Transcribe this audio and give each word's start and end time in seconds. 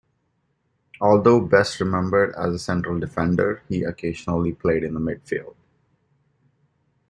Although 0.99 1.41
best 1.41 1.79
remembered 1.79 2.33
as 2.33 2.55
a 2.55 2.57
central 2.57 2.99
defender, 2.99 3.61
he 3.69 3.83
occasionally 3.83 4.51
played 4.51 4.83
in 4.83 4.95
midfield. 4.95 5.53